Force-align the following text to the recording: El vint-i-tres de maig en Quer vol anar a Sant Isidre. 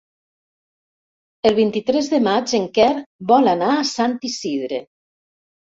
El 1.49 1.57
vint-i-tres 1.59 2.09
de 2.15 2.21
maig 2.29 2.57
en 2.61 2.67
Quer 2.79 2.89
vol 3.35 3.55
anar 3.55 3.71
a 3.77 3.87
Sant 3.93 4.19
Isidre. 4.33 4.85